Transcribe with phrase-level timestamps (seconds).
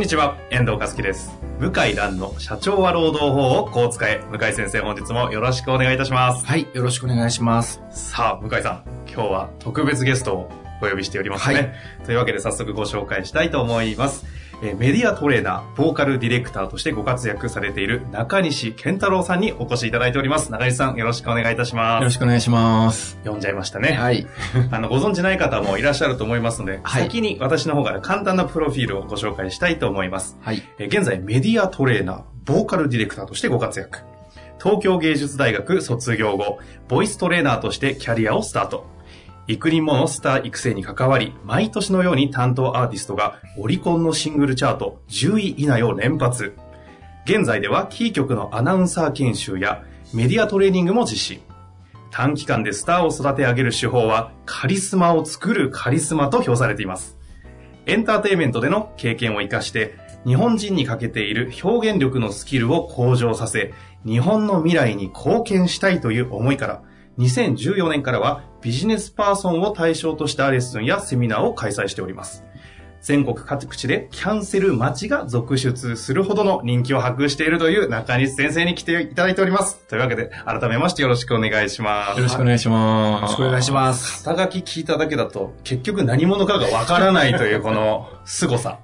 [0.00, 1.38] んにちは、遠藤和樹です。
[1.58, 4.22] 向井蘭の社長は労働法をこう使え。
[4.30, 6.46] 向井先生、本日もよろしくお願いいたします。
[6.46, 7.82] はい、よろしくお願いします。
[7.90, 10.50] さあ、向井さん、今日は特別ゲストを
[10.82, 11.54] お呼びしておりますね。
[11.54, 11.72] はい
[12.06, 14.24] というわけで早速ご紹介したいと思います。
[14.62, 20.52] えーメディアトレーナー、ボーカルディレクターとしてご活躍されている中西健太郎さんにお越しいただいております。
[20.52, 22.00] 中西さん、よろしくお願いいたします。
[22.00, 23.16] よろしくお願いします。
[23.22, 23.92] 読んじゃいましたね。
[23.92, 24.26] はい。
[24.70, 30.38] あの、ご存知ない方もいらっしゃると思いますので、はい先に私の方から簡単なプロフィールをご紹介したいと思います。
[30.42, 30.62] はい。
[30.78, 34.00] えー現在メディアトレーナー、ボーカルディレクターとしてご活躍。
[34.62, 38.86] 東京芸術大学卒業後、ボイストレーナーとしてキャリアをスタート。
[39.50, 46.54] 幾人ものスター育成に関わり、毎年のように担当アーティストがオリコンのシングルチャート10位以内を連発。
[47.24, 49.82] 現在ではキー局のアナウンサー研修や
[50.14, 51.42] メディアトレーニングも実施。
[52.12, 57.18] 短期間でスターを育て上げる手法はカリスマを作るカリスマと評されています。
[57.86, 63.74] エンターテインメントでの経験を活かして、日本人に欠けている表現力のスキルを向上させ、
[64.06, 66.82] 日本の未来に貢献したいという思いから、
[67.20, 72.44] 2014年からはビジネスパーソンを対象としたレッスンやセミナーを開催しております。
[73.02, 79.78] 全国各地でキャンセル待ちが続出するほどの人気を博しているという中西先生に来ていただいております。
[79.88, 82.18] というわけで、改めましてよろしくお願いします。
[82.18, 83.20] よろしくお願いします。
[83.22, 84.24] よろしくお願いします。
[84.24, 88.80] 肩書き聞いただけだと、結局何者かがわからないというこの凄さ。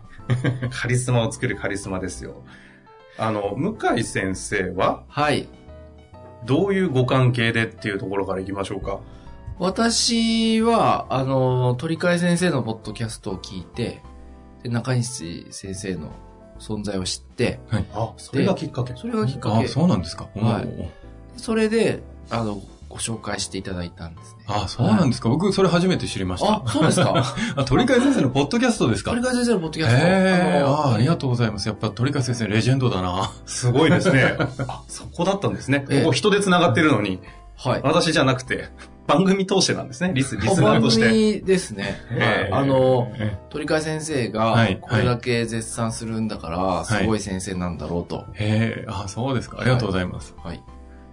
[0.70, 2.42] カリスマを作るカリスマですよ。
[3.18, 5.46] あの、向井先生は、はい。
[6.46, 9.00] どういうご関係でっていうところからいきましょうか。
[9.58, 14.02] 私は、あの、鳥海先生のポッドキャストを聞いて、
[14.62, 16.12] で中西先生の
[16.58, 17.60] 存在を知って、
[17.94, 18.94] あ、それがきっかけ。
[18.96, 19.68] それがきっかけあ、。
[19.68, 20.28] そうなんですか。
[20.34, 24.44] はいそれで、あの、ご紹介していただいたんですね。
[24.46, 25.28] あ、そうなんですか。
[25.28, 26.62] 僕、それ初めて知りました。
[26.64, 27.14] あ、そうですか？
[27.56, 29.10] あ、鳥海先生のポッドキャストですか？
[29.10, 29.96] 鳥海先生のポッドキャスト。
[29.96, 30.10] へ
[30.58, 31.68] え、のああ、ありがとうございます。
[31.68, 33.30] やっぱ鳥海先生、レジェンドだな。
[33.44, 34.36] すごいですね。
[34.68, 35.80] あ、そこだったんですね。
[35.80, 37.20] こええこ人で繋がってるのに、
[37.56, 37.80] はい。
[37.82, 38.68] 私じゃなくて、
[39.06, 40.10] 番組通してなんですね。
[40.14, 41.08] リス、リスナー番として。
[41.08, 42.00] 組ですね。
[42.10, 48.24] ええはいあの、え鳥海先生がはい、これだけ絶賛するんだから、すごい先生なんだろうと。
[48.34, 49.58] へえ、あ、そうですか。
[49.60, 50.34] ありがとうございます。
[50.42, 50.62] はい。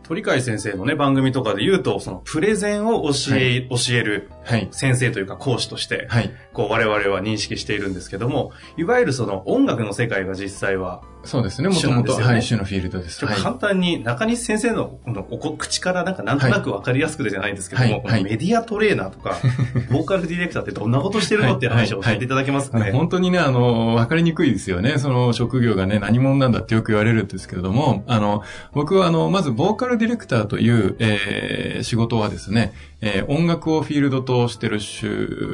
[0.03, 4.42] 鳥海先生のね、番組とかで言うと、そのプレゼンを教え、教えるはい。
[4.71, 6.31] 先生というか講師として、はい。
[6.53, 11.69] こう我々は認識しているんですけども、いわゆるその音楽の世界が実際は、そうですね。
[11.69, 13.25] も主ともと、はい、主のフィールドです。
[13.25, 19.37] 簡単に中西先生ののおこ口からなんかなんとなくわかりやすくでじゃないんですけども、はいメディアトレーナーとか、
[19.89, 22.87] ボーカルディレクターってどんなことしてるのっていう話を教えていただけますかね。
[22.87, 24.97] ね本当にね、あの、わかりにくいですよね。
[24.97, 28.43] その職業がね、何者なんだってよく言われるんですけれども、あの、
[28.73, 35.05] 僕はあの、まず、ボーカルディレクターという、えー仕事はですね、えー音楽をフィールドとをしてるし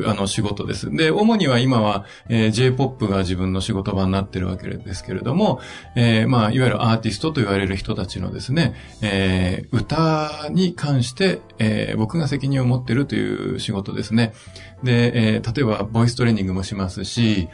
[0.06, 0.90] あの、仕事です。
[0.92, 5.60] で、主には今は、えー J-POP が自分の仕事場になってるわけですけれども、
[5.96, 14.34] えーまあ、いわゆるアーティストと言われる人たちのですね、えー歌に関して、えー僕が責任を持ってるという仕事ですね。
[14.84, 17.48] で、えー例えば、ボイストレーニングもしますし、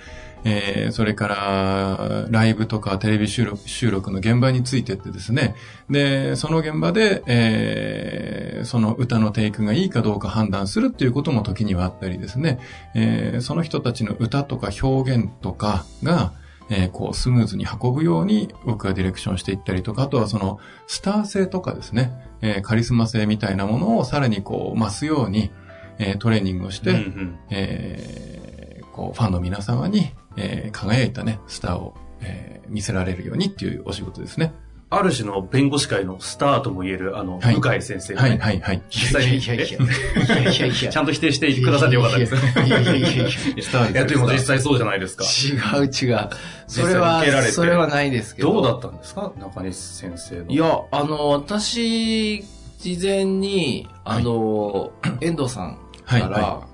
[0.48, 5.56] えーそれから、ライブとかテレビ収録収録の現場についてってですね、
[5.90, 12.60] で、その現場で、えーその歌のテイクがいいかどうか判断するっていうことも時にはあったりですね、
[12.94, 16.32] えーその人たちの歌とか表現とかが、
[16.70, 25.52] えーこう、スムーズに運ぶように僕がディレクションしていったりとか、あとはその、スター性とかですね、えーカリスマ性みたいなものをさらにこう、増すように、
[25.98, 27.40] えートレーニングをして、うんうん。
[27.50, 34.52] えーこう、ファンの皆様に、えー輝いたね、スターを、えー見せられるようにっていうお仕事ですね。
[34.90, 38.82] ある種の弁護士会のスターとも言える、あの、はい向井先生がね、はい、はい、はい。
[38.90, 42.36] 実際に、いやいやいやいやいやいやちゃんと否定してくださってよかったです。
[42.36, 45.26] いやいやいやいやいやスターいや、でも実ス際そうじゃないですか。
[45.26, 46.30] 違う違う。
[46.68, 48.54] それは、てそれはないですけど。
[48.54, 49.32] どうだったんですか？
[49.38, 50.52] 中西先生の。
[50.52, 52.44] いや、あの、私、
[52.80, 54.92] 事前に、あの、
[55.22, 56.68] 遠藤さんはい、から、は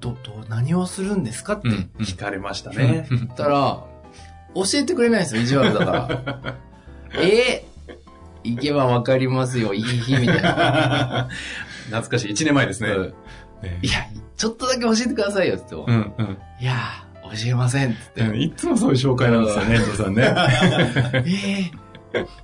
[0.00, 3.06] ど、ど、何をするんですかって聞かれましたね。
[3.10, 3.84] 言ったら、
[4.54, 6.54] 教えてくれないんですよ、意地悪だから。
[7.22, 11.28] えー、行けばわかりますよ、いい日みたいな。
[11.86, 12.32] 懐かしい。
[12.32, 12.90] 1年前ですね。
[12.90, 13.14] うん
[13.62, 14.06] ねいや、
[14.36, 18.36] ちょっとだけ教えてくださいよって言っても、うんうんいやー、教えませんって言って。
[18.36, 18.42] うん。
[18.42, 20.34] いつもそういう紹介なんですよね、遠藤さんね。
[21.26, 21.86] ええ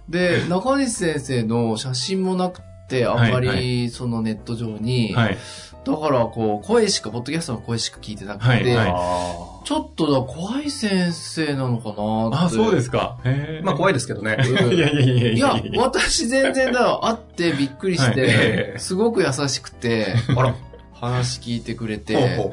[0.08, 5.38] で、中西先生の写真もなくて、あんまはいはりそのネット上に、はい。
[5.84, 12.46] だからこう、声しか、ポッドキャストの声しか聞いてなくて、はいはいあちょっとだ、怖い先生なのかなって。
[12.46, 13.18] あ、そうですか。
[13.62, 13.92] まあ怖い。
[13.92, 14.36] いですけどね。
[14.38, 20.54] う んいやいやいやいやいや、私全然だ、会ってびっくりしはいて、すごく優しくて、 あら、
[20.92, 22.52] 話聞いてくれて、ほうほ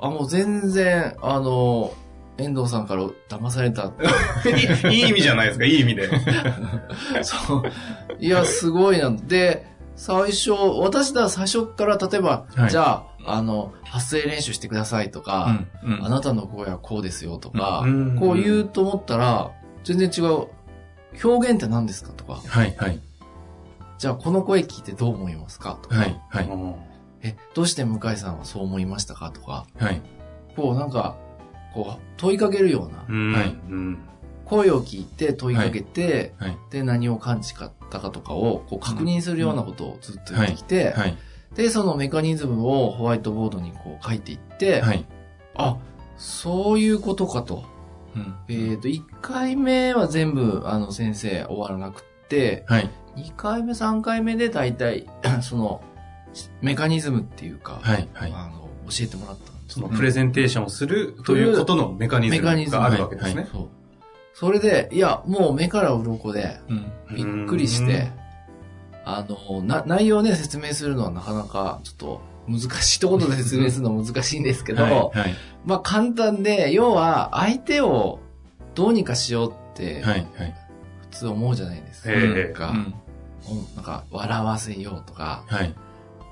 [0.00, 1.92] あ、もう全然、あの、
[2.36, 3.92] 遠藤さんから騙された。
[4.90, 6.10] い いい意味じゃないですか、いい意味で。
[7.22, 7.62] そう。
[8.18, 9.10] いや、すごいな。
[9.10, 9.66] で、
[9.96, 19.50] 最初、私だら最初から例えば、はいじゃあ、あの、発声練習してくださいとか、うんうんあなたの声はこうですよとか、うんこう言うと思ったら、
[19.84, 20.48] 全然違う。
[21.22, 23.00] 表現って何ですかとか、はいはい。
[23.98, 26.48] じゃあこの声聞いてどう思いますかとか、はいはい。
[27.22, 30.02] え、どうして向井さんはそう思いましたかとか、はい。
[30.56, 31.16] こうなんか、
[31.74, 33.98] こう問いかけるような、うんはいうん
[34.44, 36.58] 声を聞いて問いかけて、はい。
[36.70, 41.16] で何を感じたかとかをこう確認するようなことをずっと言ってきて、はい。
[41.54, 45.06] で、そのメカニズムをホワイトボードにこう書いていって、はい。
[45.54, 45.78] あ、
[46.16, 47.64] そういうことかと。
[48.16, 52.90] うんえっ、と、1回目は全部、あの、先生終わらなくって、はい。
[53.16, 55.08] 2回目、3回目で大体、
[55.42, 55.82] その、
[56.60, 58.08] メカニズムっていうか、はい。
[58.12, 58.32] はい。
[58.32, 63.48] あの、教えてもらったそのプレゼンテーションをするということのメカニズムがあるわけですね。
[63.50, 63.68] そう。
[64.34, 66.92] それで、いや、もう目から鱗で、うん。
[67.14, 68.10] びっくりして、
[69.04, 74.92] あの、な、内容ね、説明するのはなかなか、ちょっと、難しいところで説明するのは難しいんですけど、はい。
[74.92, 75.34] はい。
[75.64, 78.20] まあ簡単で、要は相手を
[78.74, 80.26] どうにかしようってはい。
[80.36, 80.54] はい。
[81.02, 82.12] 普通思うじゃないですか。
[82.12, 82.94] ええなんか、うん
[83.46, 85.74] おなんか笑わせようとか、はい。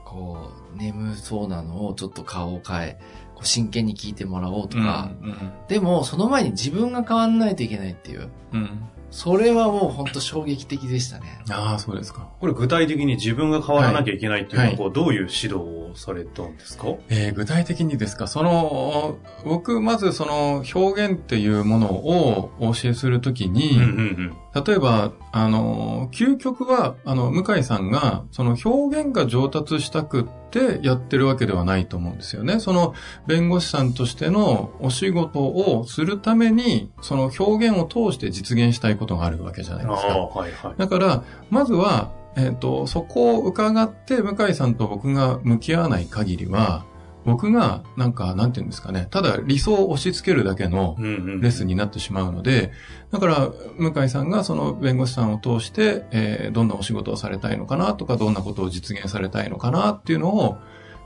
[0.05, 3.01] こう、眠そうなのをちょっと顔を変え、
[3.45, 5.37] 真剣に聞いてもらおうとか、うん。
[5.69, 8.89] でもその前に自分が変わんないといけないっていう、うん。
[9.11, 11.43] それはもう本当衝撃的でしたね。
[11.51, 12.31] ああ、そうですか。
[12.41, 16.87] これ具体的に自分が変わらなきゃいけないっていうのは、はいこうどういう指導をされたんですか？
[17.11, 32.61] えー具体的にですか、その、僕、まずその表現っていうものをお教えするときに、うんうん例えば、あの、究極は、あの、向井さんが、その表現が上達したくってやってるわけではないと思うんですよね。
[32.61, 32.95] その、
[33.27, 40.13] 弁護士さんとしてのお仕事をするために、その表現を通して実現したいことがあるわけじゃないですか。
[40.13, 40.75] あ、はいはい。
[40.77, 46.85] だから、まずは、えっ、と、そこを伺って、向井さんと僕が向き合わない限りは、
[47.25, 52.73] 僕が、なんか、なんていうんですかね、ただ理想を押し付けるだけのレッスンになってしまうので、
[53.11, 60.59] だから、向井さんがその弁護士さんを通して、えーどんなお仕事をされたいのかなとか、どんなことを実現されたいのかなっていうのを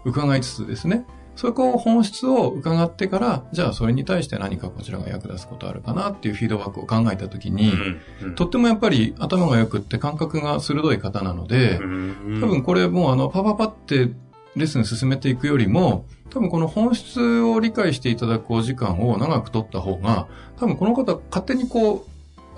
[0.04, 1.04] 伺いつつですね、
[1.36, 12.40] そこを本質を伺ってから、じゃあそれに対して何かこちらが役立つことあるかなっていうフィードバックを考えたときに、うんうんとってもやっぱり頭が良くって感覚が鋭い方なので、うん。
[12.40, 14.10] 多分これもうあの、パパパって
[14.56, 20.26] レッスン進めていくよりも、多分この本質を理解していただくお時間を長く取った方が、
[20.56, 22.06] 多分この方勝手にこ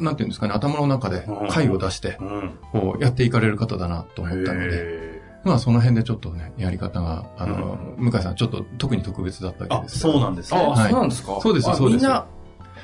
[0.00, 2.58] う、なんていうんですかね、頭の中で回を出して、うん。
[2.72, 9.98] こうやっていかれる方だなと思ったので、へまあその辺でちょっとね、やり方が、あの、向井さんちょっと特に特別だったわけです。
[9.98, 10.60] そうなんですね。
[10.60, 10.90] あ、はい。
[10.90, 11.40] そうなんですか？
[11.40, 12.26] そうですあそうですみんな、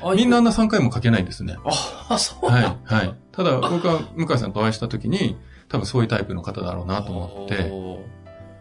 [0.01, 1.55] あみんなあんな3回も書けないんですね。
[2.09, 3.15] あ、そうはなんい、はい。
[3.31, 5.37] ただ僕は向井さんとお会いした時に、
[5.69, 7.71] 多分そういうタイプの方だろうなと思って、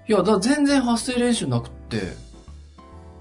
[0.09, 2.01] いや、だ全然発声練習なくって、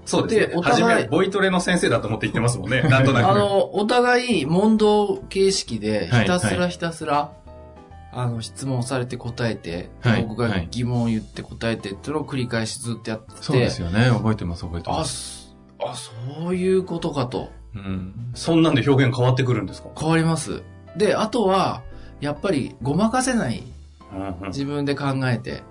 [0.04, 0.46] そうですね。
[0.48, 2.82] でお互い初め、ボイトレの先生だと思って言ってますもんね。
[2.88, 3.28] なんとなく。
[3.28, 7.32] あの、お互い問答形式で、はいひたすらひたすら、
[8.12, 14.10] あの、質問されて答えて、はい僕が疑問を言って答えてっていうのを繰り返しずっとやってて、そうですよね。
[14.10, 15.12] 覚えてます、覚えてまあ、す。
[15.48, 17.48] すあ、そういうことかと。
[17.74, 18.12] うん。
[18.34, 19.88] そんなんで表現変わってくるんですか？
[19.98, 20.62] 変わります。
[20.96, 21.82] で、あとは、
[22.20, 23.62] やっぱりごまかせない。
[24.42, 25.62] うん自分で考えて。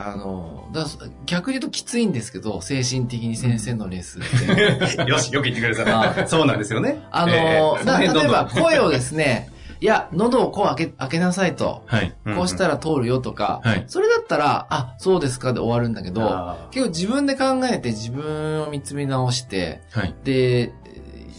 [0.00, 0.86] あの、だ
[1.26, 5.02] 逆に言うときついんですけど、精神的に先生のレッスンって。
[5.10, 6.28] よし、よく言ってくれた。
[6.28, 7.02] そうなんですよね。
[7.10, 9.50] あの、えーだ例えば声をですね、
[9.80, 11.82] いや、喉をこう開け、開けなさいと。
[11.86, 12.14] はい。
[12.36, 20.14] こうしたら通るよとか、はいそれだったら、あ、そうですかで終わるんだけど、あ結構自分で考えて自分を見つめ直して、はい。
[20.22, 20.72] で、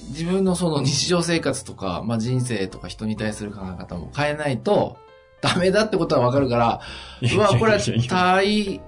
[0.10, 4.98] 自分のその日常生活とか、まあ人生とか人に対する考え方も変えないと、
[5.42, 6.82] ダメだってことはわかるから、
[7.22, 8.82] うわ、これは対、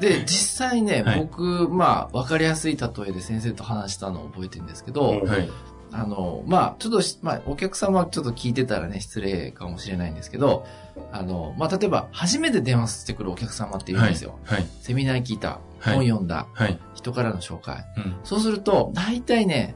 [0.00, 5.48] で、実際ね、はい僕、まあ、わかりやすい例えで先生と話したのを覚えてるんですけど、うんはい。
[5.92, 10.66] あの、まあ、ちょっとし、まあ、お客様ちょっと聞いてたらね、失礼かもしれないんですけど、
[11.12, 14.38] あの、まあ、例えば、初めて電話してくるお客様っていうんですよ。
[14.44, 14.66] はい。
[14.80, 16.78] セミナー聞いた、はい本読んだ、はい。
[16.94, 17.86] 人からの紹介。
[17.96, 18.16] うん。
[18.22, 19.74] そうすると、大体ね、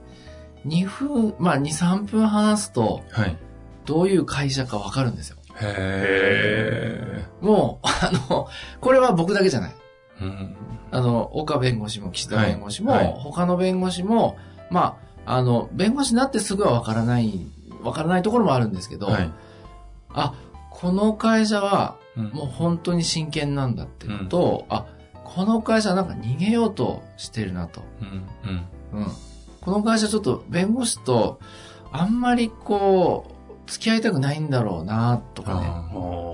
[0.66, 3.37] 2分、まあ、2、3分話すと、はい。
[3.87, 5.38] どういう会社かわかるんですよ。
[5.61, 8.49] へもう、あの、
[8.80, 9.75] これは僕だけじゃない。
[10.20, 10.25] ー。
[10.25, 10.56] うん。
[10.90, 14.37] あの、岡弁護士も岸田弁護士も、はいはい他の弁護士も、
[14.70, 17.46] まあ、あの、弁護士になってすぐはわからない、
[17.82, 19.30] わからないところもあるんですけど、はい。
[20.11, 20.34] あ、
[20.70, 24.87] この会社はうんもう本当に真剣なんだっていうのと、あ、
[25.25, 27.82] この会社はなんか逃げようとしてるなと。
[28.00, 28.28] うん。
[28.92, 29.02] うん。
[29.02, 29.08] うん。
[29.61, 31.40] この会社ちょっと弁護士と
[31.90, 33.33] あんまりこう、
[33.66, 35.66] 付き合いたくないんだろうなとかね。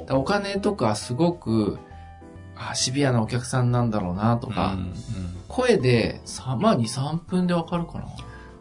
[0.06, 1.78] からお金とかすごく、
[2.56, 4.94] あ、シビアなお客さんなんだろうなとーか、うんうん
[5.48, 8.06] 声で、さまあ2、3分でわかるかな。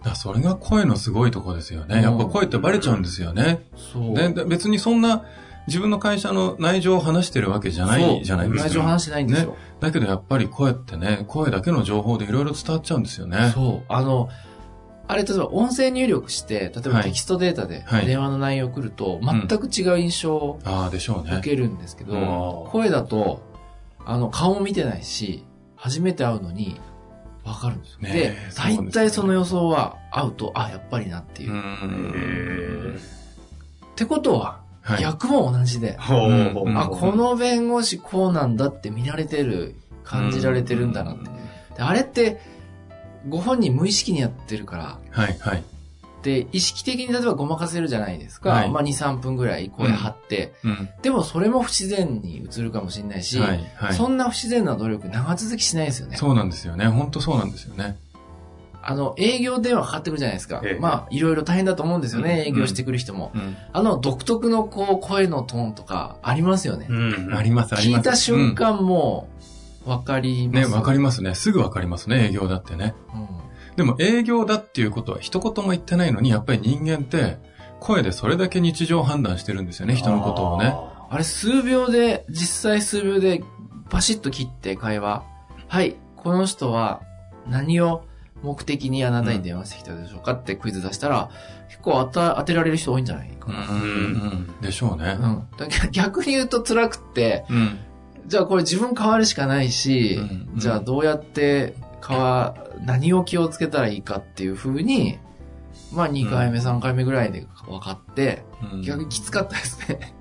[0.03, 2.01] だそれが声のすごいとこですよね。
[2.01, 3.63] やっぱ声ってバレちゃうんですよね。
[3.75, 4.15] そう。
[4.15, 5.23] で、で別にそんな
[5.67, 8.69] 自分の会社の内情を話してるわけじゃないじゃないですか。
[8.69, 9.55] 内情話してないんですよ。
[9.79, 13.51] だけどやっぱり声ってね、声だけの情報でいろいろ伝わっちゃうんですよね。
[13.53, 13.83] そう。
[13.87, 14.29] あの、
[15.11, 21.37] あれ、例えば音声入力して、例えばはいテキストデータではい電話の内容を送ると、全く違う印象をああ、でしょうね。
[21.37, 23.41] 受けるんですけど、うん声だと、
[24.05, 26.79] あの、顔も見てないし、初めて会うのに、
[27.43, 27.99] わかるんですよ。
[28.01, 31.55] ねで大体その予想は会うと、あ、やっぱりなっていうう。
[31.55, 32.95] ん。
[32.95, 35.01] ってことは、はい。
[35.01, 39.73] 逆も同じで、ほうんあ、この弁護士こうなんだって見られてる、
[40.03, 41.29] 感じられてるんだなって。
[41.77, 42.39] であれって、
[43.27, 45.63] ご本人無意識にやってるから、はい、はい。
[46.23, 48.49] で、意識的に例えばごまかせるじゃないですか。
[48.49, 50.89] はいまあ2、3分ぐらい声張って、うん。
[51.01, 53.93] でもそれも不自然に映るかもしれないし、はい、はい。
[53.93, 56.17] そんな不自然な努力長続きしないですよね。
[56.17, 56.87] そうなんですよね。
[56.87, 57.97] 本当そうなんですよね。
[58.81, 60.61] あの、営業電話かかってくるじゃないですか。
[60.63, 63.31] ええまあ、いろいろ大変だと思うんですよね、営業してくる人も。
[63.35, 63.55] うん。
[63.73, 66.87] あの、独特のこう、声のトーンとかありますよね。
[66.89, 67.35] うん。
[67.35, 67.99] あります、あります。
[67.99, 69.27] 聞いた瞬間も、
[69.85, 70.71] わかります？
[70.71, 71.35] わかりますね。
[71.35, 72.95] すぐわかりますね、営業だってね。
[73.13, 73.27] うん
[73.75, 77.37] でも営業だっていうことは一言も言ってないのに、やっぱり人間って、
[77.79, 80.75] 声でそれだけ日常判断してるんですよね、人のことをね。
[81.09, 83.41] あれ、数秒で、実際数秒で、
[83.89, 85.23] パシッと切って会話。
[85.69, 87.01] はい、この人は
[87.47, 88.03] 何を
[88.43, 91.29] 目的にあなたに電話してきたでしょうかってクイズ出したら、
[91.69, 93.55] 結構当た当てられる人多いんじゃないかうん、
[94.19, 94.23] な。
[94.23, 95.17] うん、でしょうね。
[95.17, 95.47] うん。
[95.91, 97.79] 逆に言うと辛くって、うん。
[98.29, 101.73] じゃあこれ自分変わるしかないし、うんじゃあどうやって
[102.07, 102.55] 変わ、
[102.85, 105.17] 何を気をつけたらいいかっていう風に、
[105.91, 108.43] まあ2回目、3回目ぐらいで分かって、
[108.73, 110.13] うん逆にきつかったですね。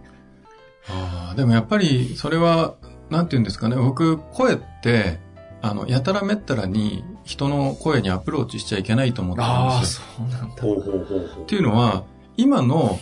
[0.88, 2.74] ああ、でもやっぱりそれは、
[3.10, 5.18] なんて言うんですかね、僕、声って、
[5.60, 10.02] あの、やたらめったらに人の声にアプローチしちゃいけないと思ってるんああ、ですよ。
[10.18, 10.62] そうなんだ。
[10.62, 12.04] ほうほうほうほうっていうのは、
[12.36, 12.98] 今の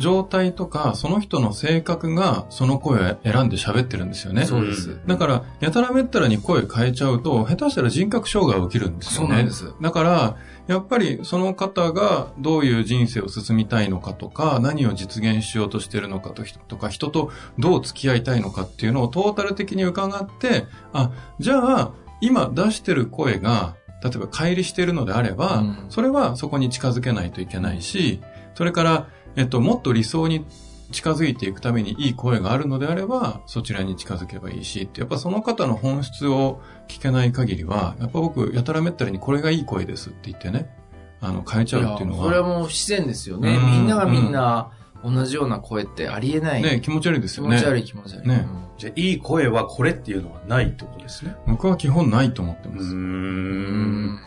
[0.00, 4.44] 状態とか、その人の性格がその声を選んで喋ってるんですよね。
[4.44, 4.98] そうです。
[5.06, 9.28] だから、やたらめったらに声変えちゃうと、下手したら人格障害が起きるんですよね。
[9.28, 28.20] そうなんですだから、やっぱりその方がどういう人生を進みたいのかとか、何を実現しようとしてるのかととか、人とどう付き合いたいのかっていうのをトータル的に伺って、あ、じゃあ、今出してる声が、例えば乖離してるのであれば、うんそれはそこに近づけないといけないし、
[28.54, 30.44] それから、えっと、もっと理想に
[30.92, 40.74] 近づいていくためにいい声があるのであれば、そちらに近づけばいいし、ってやっぱその方の本質を聞けない限りは、やっぱ僕、やたらめったらにこれがいい声ですって言ってね、
[41.20, 43.56] あの、変えちゃうっていうのやそれはは、もう不自然ですよね。
[43.56, 44.70] うんみんながみんな
[45.04, 46.62] 同じような声ってありえない。
[46.62, 47.56] ね、気持ち悪いですよね。
[47.56, 48.28] 気持ち悪い気持ち悪い。
[48.28, 48.46] ね
[48.78, 51.36] じゃあ、いい声はこれっていうのはないってことですね。
[51.46, 52.82] 僕は基本ないと思ってます。
[52.82, 52.90] うー。
[52.90, 54.20] うんん。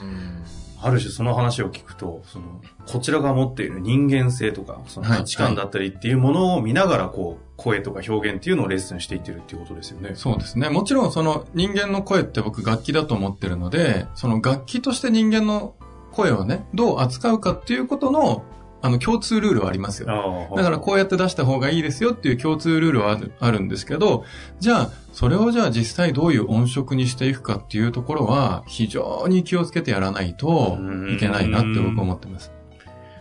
[0.84, 10.12] ある種その話を聞くと、その、こちらが持っている人間性とか、そのはい価値観だったりっていうものを見ながら、こう、声とか表現っていうのをレッスンしていってるっていうことですよね。
[10.16, 10.70] そうですね。
[10.70, 15.76] もちろんその人間の声って僕楽器だと思ってるので、その楽器として人間の
[16.12, 18.44] 声をね、どう扱うかっていうことの、
[18.84, 20.50] あの、共通ルールはありますよ。
[20.58, 24.26] だからこうやって出した方がいいですよっていう共通ルールはあるあるんですけど、
[24.60, 30.78] じゃあ、それをじゃあ実際どういう音色にしていくかっていうところは、非常に気をつけてやらないと
[31.10, 32.52] いけないなって僕は思ってます。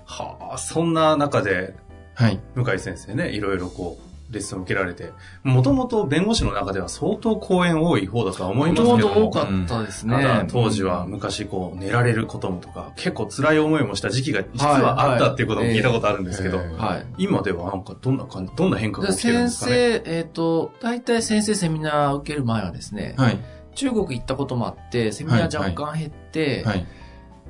[0.04, 1.76] はあ、そんな中で、
[2.14, 2.40] はい。
[2.56, 5.12] 向井先生ね、いろいろこう、レッスンを受けられて、
[5.44, 9.14] もともと弁護士の中では相当講演多い方だとは思いもますけども。
[9.14, 10.16] ともと多かったですね。
[10.16, 17.06] ただ当時は昔こう寝られることもとか結構辛い思いもした時期が実はあったっていうことも聞いたことあるんですけど、はいはいはい。
[17.18, 19.76] 今ではなんかどんな感じ、どんな変化がで起きてるんで先すかね？
[20.04, 23.38] 生、えっ、と、大体先生セミナー受ける前はですね、はい。
[23.74, 26.86] 中国行ったこともあって、セミナー若干減って、はい。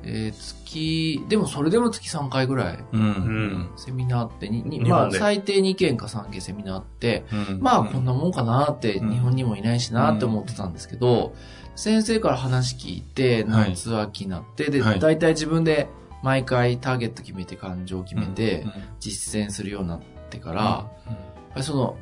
[0.05, 3.01] えー月、でもそれでも月3回ぐらい、うん。
[3.01, 3.71] ん。
[3.77, 7.59] セミナーってに、にまあ最低2件か3件セミナーって、うん。
[7.61, 9.11] まあこんなもんかなって、うん。
[9.11, 11.35] 日本にもいないしなって思ってたんですけど、
[11.75, 13.71] 先生から話聞いて、はい。
[13.71, 14.99] 夏秋になって、で、はい。
[14.99, 15.87] 大体自分で
[16.21, 20.87] 毎回ターゲット決めて感情決めてうん、実践するようになってか
[21.53, 21.97] ら、その、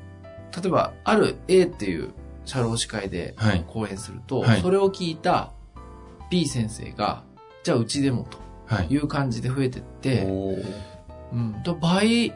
[0.55, 2.13] 例えば、ある A っていう
[2.45, 3.63] 社労士会ではい。
[3.67, 4.61] 講演すると、はい。
[4.61, 5.51] それを聞いた
[6.29, 7.23] B 先生が、
[7.63, 8.27] じゃあうちでも
[8.65, 8.93] はいと。
[8.93, 10.65] いう感じで増えてって、おー
[11.33, 12.33] うん、と倍、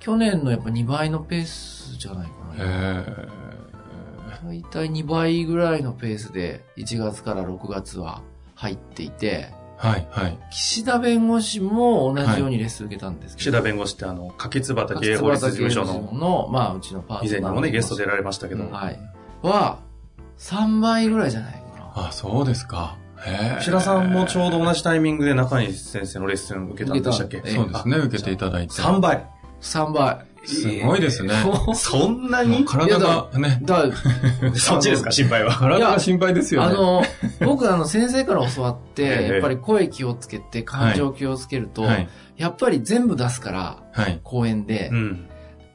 [0.00, 3.02] 去年のやっぱ2倍のペースじゃないかへな。
[3.02, 3.28] ー
[4.46, 8.22] 大体2倍ぐらいのペースで1月から6月は
[8.54, 10.38] 入っていて、はい、はい。
[10.50, 18.98] 岸田弁護士も同じようにレッスン受けたんですけど、岸田弁護士ってあの、柿津畑法律事務所の、の、まあうちのパートナー以前にもね、ゲスト出られましたけど、はい。
[19.42, 19.78] は、
[20.38, 22.08] 3倍ぐらいじゃないかな。
[22.08, 22.96] あ、そうですか。
[23.26, 23.58] へえ。
[23.60, 27.38] 石田さんもちょうど同じタイミングで中西先生のレッスン受けたんでしたっけ？
[27.38, 28.74] 受けたそうですね、受けていただいて。
[28.74, 29.24] 3倍。
[29.60, 30.18] 3倍。
[30.46, 31.32] すごいですね。
[31.74, 32.64] そんなに？
[32.66, 33.84] 体がね、だ
[34.54, 35.54] そっちですか、心配は。
[35.54, 36.66] 体が心配ですよね。
[36.68, 37.02] あの、
[37.46, 42.08] 僕あの先生から教わって、ええやっぱり声気をつけて、感情気をつけると、はい。
[42.36, 44.20] やっぱり全部出すから、はい。
[44.22, 45.26] 公演でう、ん。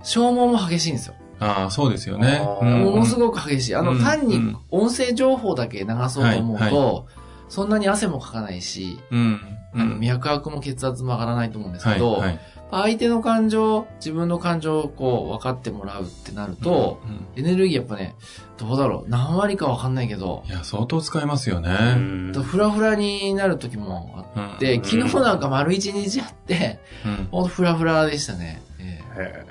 [0.04, 1.16] 消耗も激しいんですよ。
[1.40, 2.40] ああ、そうですよね。
[2.62, 3.76] ものすごく激しい。
[3.76, 7.19] あの、うん単にうん音声情報だけ流そうと思うと、はい
[7.50, 9.42] そんなに汗もかかないし、うん。
[9.74, 11.96] あの脈拍も血圧も上がらないと思うんですはい。
[11.96, 12.40] けど、はい。
[12.72, 18.16] 相手の感情、自分の感情をこう分かってもらうってなると、うん、エネルギーやっぱね、
[18.58, 21.96] どうだろう、何割か分かんないけど、いや、相当使えますようね。
[21.96, 28.62] んとフラフラになる時もあっうんて、うん昨日なんか丸一日あって、うんほんとフラフラでしたね。
[28.80, 29.46] ええ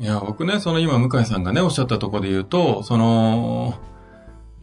[0.00, 3.74] へいや、僕ね、その今、向井さんがね、おっしゃったところで言うと、その、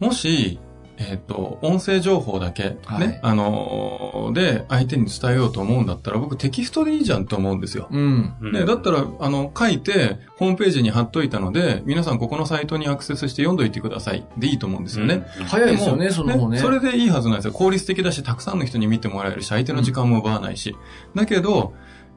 [0.00, 0.58] もし、
[1.02, 7.88] えっ、と、音声情報だけ、ね、はいあの、で、相手に伝えようと思うんだったら、僕テキストでいいじゃんと思うんですよ。
[7.90, 8.34] うん。
[8.38, 14.26] うんね、だったら、あの、書いて、ホームページに貼っといたので、皆さんここのサイトにアクセスして読んどいてください。
[14.36, 15.26] でいいと思うんですよね。
[15.38, 16.58] うん早いですよね、もその方ね。
[16.58, 17.52] それでいいはずなんですよ。
[17.52, 20.76] 効率的だし、たくさんの人に見てもらえるし、相手の時間も奪わないし。
[21.14, 21.72] だけど、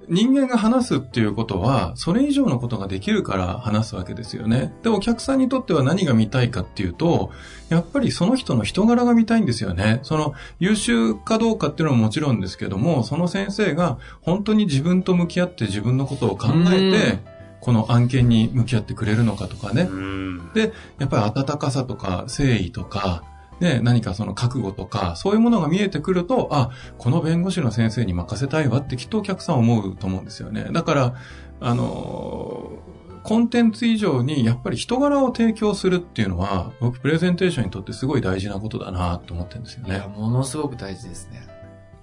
[0.09, 4.73] 人間が話すっていうことは、それ以上のことができるから話すわけですよね。
[4.83, 7.31] で、お客さんにとっては何が見たいかっていうと、
[7.69, 9.99] やっぱりその人の人柄が見たいんですよね。
[10.03, 17.19] その優秀かどうかっていうのはもちろんですけども、その先生が本当に自分と向き合って自分のことを考えうんて、
[17.61, 19.83] この案件に向き合ってくれるのかとかね。
[19.83, 23.23] うんで、やっぱり温かさとか誠意とか、
[23.59, 30.67] ね、何かその覚悟とか、そういうものが見えてくると、あ、この弁護士の先生に任せたいわってきっとお客さん思うと思うんですよね。
[30.71, 31.15] だから、
[31.59, 40.07] あのーコンテンツ以上にやっぱり人柄を提供するっていうのは、僕プレゼンテーションにとってすごい大事なことだなと思ってるんですよいや、ね。
[40.07, 41.47] ものすごく大事ですね。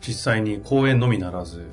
[0.00, 1.68] 実際に講演のみならず、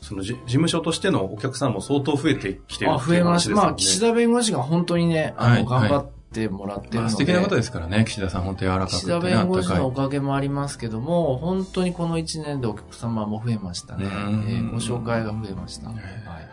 [0.00, 3.56] そのじ事務所としてのお客さんも相当増えてきてるあ、増えました。
[3.56, 6.98] まあ、岸田弁護士が本当にね、あの、はい頑張ってもらってるので。
[6.98, 14.04] まあ素敵な方ですからね、岸田さん本当柔らかくて岸ね、田弁護士のおかかげもありますけども、本当にこの1年でお客様も増えましたね。
[14.04, 15.88] えうんーご紹介が増えました。
[15.88, 15.98] はい。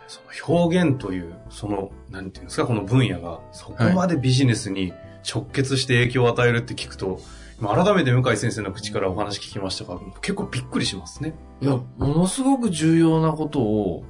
[0.08, 4.92] その表現という、その、なんていうんですか、この分野が、そこまでビジネスに
[5.30, 7.20] 直結して影響を与えるって聞くと、
[7.60, 11.34] 今改めて向井先生の口からお話聞きましたが、結構びっくりしますね。
[11.60, 14.04] いや、ものすごく重要なことを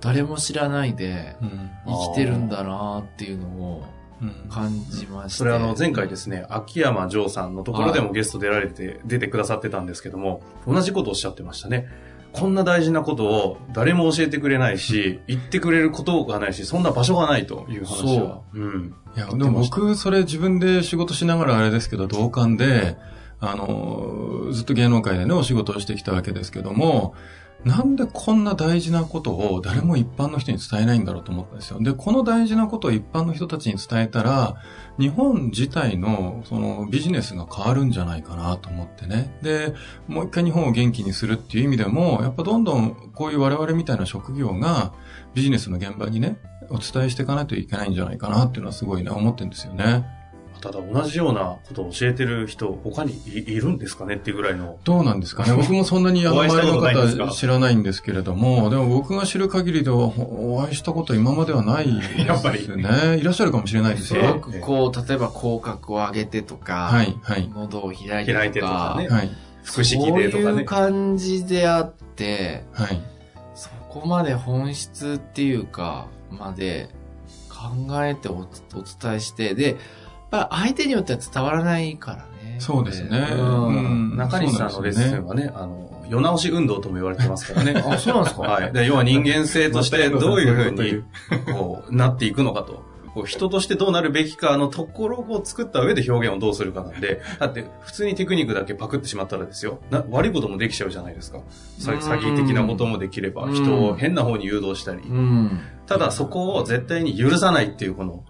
[0.00, 1.36] 誰も知らないで
[1.86, 3.93] 生きてるんだなっていうのをうん
[4.48, 5.38] 感じまして。
[5.38, 11.88] それあの前回ですね、秋山城さんのところでもゲスト出られて、出てくださってたんですけども、同じことをおっしゃってましたね。
[12.34, 18.40] こんな大事なことを誰も教えてくれないし、言ってくれることがないし、そんな場所がないという話は。
[18.52, 18.94] うん。
[19.16, 22.96] いや、でも僕、それ自分で仕事しながらあれですけど、同感で、
[23.38, 27.14] あの、ずっと芸能界でね、お仕事をしてきたわけですけども、
[27.64, 31.78] なんでこんな大事なことを誰も一般の人に伝えないんだろうと思ったんですよ。
[31.80, 34.56] で、この大事なことを一般の人たちに伝えたら、
[34.98, 39.38] 日本自体のそのビジネスが変わるんじゃないかなと思ってね。
[39.42, 39.74] で、
[40.08, 44.92] もう一回日本を元気にするっていう意味でも、やっぱどんどんこういう我々みたいな職業が
[45.32, 50.06] ビジネスの現場にね、お伝えしていかないといけないんじゃないかなっていうのはすごいね、思ってるんですよね。
[50.64, 54.78] ただ同じようなことを教えてる人、他にいいるんですかねっていうぐらいの。
[54.84, 62.24] どうなんですかね 僕もそんなにあのお会いした周りの方知らないんですけれども、でも僕が知る限りではお会いしたことは今まではないですね。
[62.24, 64.34] やっぱりいらっしゃるかもしれないですすよ。
[64.36, 67.50] ごくこう、例えば口角を上げてとか、はい、はい。
[67.54, 69.30] 喉を開いてとか、開いてとかねはい、
[69.64, 70.64] 腹式でとかねそういう。
[70.64, 73.02] 感じであって、はい。
[73.54, 76.88] そこまで本質っていうか、まで
[77.50, 79.76] 考えておお伝えして、で、
[80.48, 82.16] ぱり相手によっては伝わらないから
[82.46, 82.56] ね。
[82.58, 83.28] そうですね。
[84.16, 87.82] 中西さんのレッスそうなんですよねンはね、あの、世直し運動とも言われてますからね。
[87.86, 88.72] あ、そうなんですかはい。
[88.72, 91.02] で要は人間性としてどういうふうに、
[91.52, 92.94] こう、なっていくのかと。
[93.14, 101.38] こう人としてどうなるべきかのところを作った上で表現をどうするかなんで、だって普通にテクニックだけパクってしまったらですよ、な悪いこともできちゃうじゃないですか。
[101.78, 105.02] 詐欺的なこともできれば、うん人を変な方に誘導したり。
[105.02, 105.60] うん。
[105.86, 108.24] ただそこを絶対に許さないっていうこの、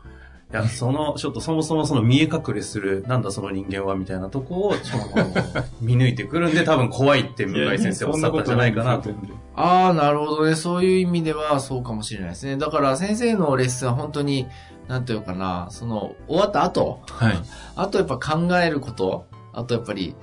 [0.52, 9.10] いや、その、ちょっとそもそもその見え隠れする、なんだその人間はみたいなとこを、ちょっと見抜いてくるんで、多分怖いって向井先生おっしゃったんじゃないかなと。
[9.56, 10.54] ああ、なるほどね。
[10.54, 12.56] そういう意味ではそうかもしれないですね。
[12.56, 14.46] だから先生のレッスンは本当に、
[14.86, 17.38] なんていうかな、その、終わった後、はい。
[17.74, 20.14] あとやっぱ考えること、あとやっぱり、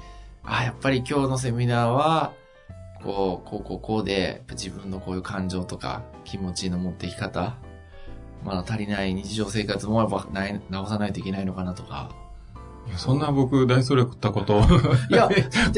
[0.43, 2.33] ああ、やっぱり今日のセミナーは、
[3.03, 7.55] こう、こう、こう、こうで、自分のこういう感情とか気持ちの持っていき方、
[8.43, 12.09] まだ足りない日常生活もやっぱない直さないといけないのかなとか。
[12.97, 14.61] そんな僕、大それたことを
[15.09, 15.29] いや、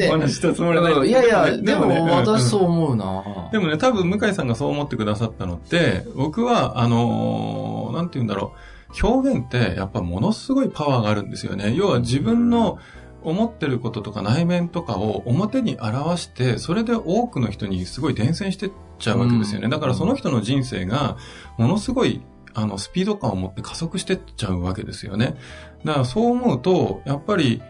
[0.08, 3.22] お話ししたつもりはないうんいやいや、でもね私そう思うな
[3.52, 8.52] でもね、多分向井さんがそう思ってくださったのって、僕は、あのーなんて言うんだろ
[9.00, 11.74] う、表現ってやっぱものすごいパワーがあるんですよね。
[11.74, 12.78] 要は自分の
[13.22, 19.64] 思ってることとか内面とかを表に表して、それで多くの人にすごい伝染してっちゃうわけですよね。
[19.66, 21.16] うんだからその人の人生が
[21.58, 22.22] ものすごい
[22.54, 25.36] あの、スピード感を持って加速してっちゃうわけですよね。
[25.84, 27.62] だからそう思うと、やっぱり、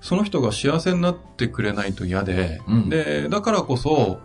[0.00, 4.18] その人が幸せになってくれないと嫌で、うんで、だからこそ、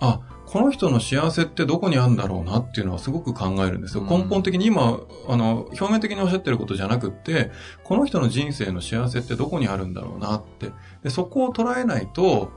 [0.00, 4.02] あ、この人の幸せってどこにあるんだろうなっていうのはすごく考えるんですよ。
[4.02, 7.50] うん根本的に今、あの、表面的におっしゃってることじゃなくって、
[7.84, 10.70] この人の人生の幸せってどこにあるんだろうなって。
[11.02, 12.50] で、そこを捉えないと、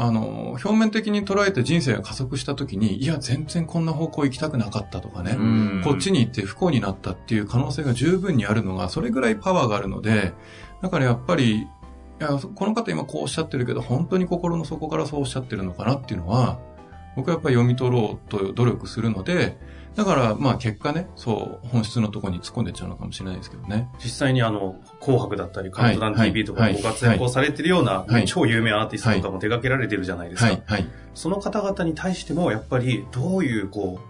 [0.00, 5.32] あの、表面的に捉えて人生が加速した時に、いや、全然こんな方向行きたくなかったとかね。
[5.36, 10.34] うんこっちに行って不幸になったっていう可能性が十分にあるのが、それぐらいパワーがあるので、
[10.82, 11.66] だからやっぱり、い
[12.20, 16.60] や、この方今こうおっしゃってるけど、本当に心の底からそうおっしゃってるのかなっていうのは、
[17.16, 19.58] 僕はやっぱり読み取ろうと努力するので、
[19.96, 23.88] だからまあ結果ね、そう、本質のところに突っ込んでっちゃうのかもしれないですけどね。
[24.02, 30.46] 実際にあの、紅白だったり、カウントダウンはい TV とかはいご活躍をされてるような、はい超有名アーティストとかも手掛けられてるじゃないですか。
[30.46, 30.86] はい、はい。
[31.14, 34.00] その方々に対しても、やっぱりどういう、こ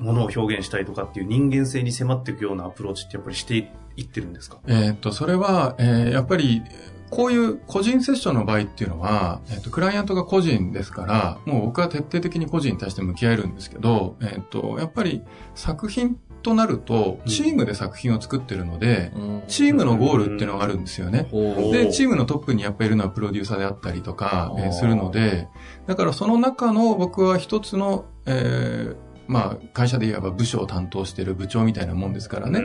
[0.00, 4.58] う、ものを表現したいとかっていう人間性に迫っていくようなアプローチってやっぱりしていってるんですか？
[4.66, 6.62] えーっと、それは、えーやっぱり、
[7.10, 15.22] こういう個人セッションの場合っていうのは、えーっと、クライアントが個人ですから、もう僕は徹底的に個人に対して向き合えるんですけど、えーっと、やっぱり
[15.54, 19.12] 作品となると、チームで作品を作ってるので、
[19.48, 21.26] チームのゴールっていうのがあるんですよね。
[21.30, 25.48] ほうで、チームのトップにやっぱりいるのはプロデューサーであったりとか、えーするので、
[25.86, 32.62] だからその中の僕は一つの、えーまあ、会社で言えば部署を担当している部長みたいなもんですからね。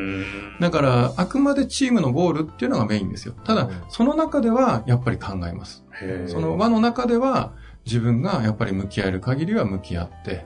[0.59, 3.33] だから、あくまでチームのゴールっていうのがメインですよ。
[3.43, 5.83] ただうん、その中ではやっぱり考えます。
[6.27, 7.53] その輪の中では
[7.85, 10.45] 自分がやっぱり向き合える限りは向き合って、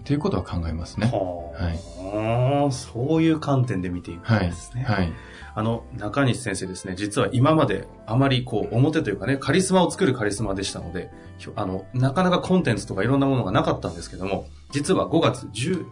[0.00, 1.10] っていうことは考えますね。
[1.12, 4.82] はあはいそういう観点で見ていくんはいですね。。
[4.82, 5.12] はい。
[5.54, 11.10] あの、中西先生ですね、実は今まであまりこう、表というかね、カリスマを作るカリスマでしたので、
[11.56, 15.84] あの、なかなかコンテンツとかいろんなものがなかったんですけども、実は5月10、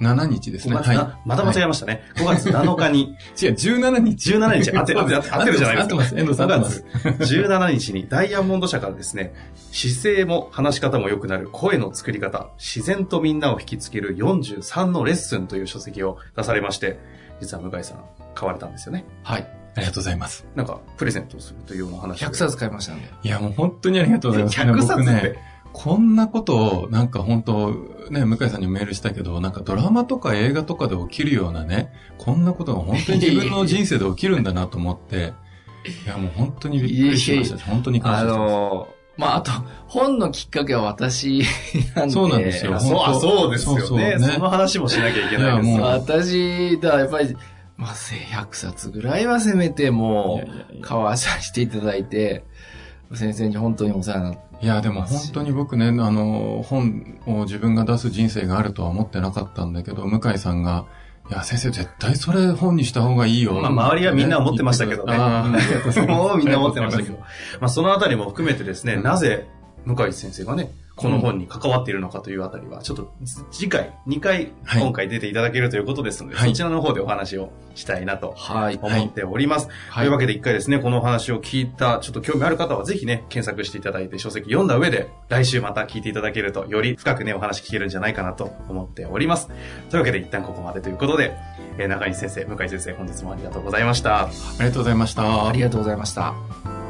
[0.00, 0.76] 7日ですね。
[0.76, 2.02] 5月なまた間違えましたね。
[2.16, 4.32] 5月7日に、 違う、17日。
[4.34, 5.82] 17日、合ってる、合ってる合ってるじゃないですか。
[5.82, 6.16] 合ってます。
[6.16, 6.84] 遠藤さん合ってます。
[7.02, 9.34] 5月17日にダイヤモンド社からですね、
[9.72, 16.98] 姿勢も話し方も良くなる声の作り方、自然とみんなを引きつける43のレッスンという書籍を出されまして、
[17.40, 19.04] 実は向井さん買われたんですよね。
[19.22, 19.46] はい。
[19.76, 20.46] ありがとうございます。
[20.56, 22.28] なんか、プレゼントをするというような話を。
[22.28, 23.08] 100冊買いましたんで。
[23.22, 24.60] いや、もう本当にありがとうございます。
[24.60, 25.38] 100冊って僕ね、
[25.72, 27.70] こんなことを、なんか本当、
[28.10, 35.32] ね、向井さんにもメールしたけど、なんかドラマとか映画とかで起きるようなね、こんなことが本当に自分の人生で起きるんだなと思って、
[36.04, 37.64] いや、もう本当にびっくりしましたし。
[37.64, 38.50] 本当に感あ謝してます。
[38.50, 39.52] のー、まあ、あと、
[39.86, 41.42] 本のきっかけは私
[41.94, 42.12] なんで。
[42.12, 47.36] そうなんですよあそう、あそうですよねそうそうねその話もしなきゃいけないですい私、だやっぱり、
[47.80, 50.44] まあ、せ100冊ぐらいはせめても
[50.76, 52.44] う、買わさせていただいて、
[53.14, 54.40] 先生に本当にお世話になって。
[54.60, 60.84] いや、でも本当に僕ね、あの、本を自分が出す人生があるとは思ってなかったんだけど、向井さんが、
[61.30, 63.54] いや、先生絶対それ本にした方がいいよ。
[63.54, 67.18] まあ周りはみんな思ってましたけどねもうみんな思ってましたけど。
[67.18, 67.26] ま
[67.62, 69.48] あそのあたりも含めてですね、うんなぜ
[69.86, 73.12] 向井先生がね、この本に関わっているのかというあたりは、ちょっと
[73.50, 78.78] 次回、2回はい今回出ていただけるということですので、はいそちらの方でお話をしたいなとはい。
[78.82, 79.68] 思っております。
[79.88, 89.48] はいというわけで一回ですね、このお話を聞いた、ちょっと興味ある方はぜひね、検索していただいて書籍読んだ上で、来週また聞いていただけると、より深くね、お話聞けるんじゃないかなと思っております。
[89.90, 91.34] というわけで一旦ここまでということで、
[91.78, 94.24] えー中西先生、向井先生、本日もありがとうございました。
[94.24, 95.48] ありがとうございました。
[95.48, 96.89] ありがとうございました。